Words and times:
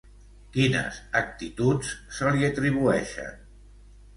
Quines 0.55 0.95
actituds 1.19 1.91
se 2.17 2.33
li 2.39 2.49
atribueixen? 2.51 3.37